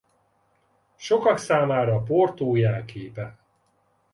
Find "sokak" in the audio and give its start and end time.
0.95-1.37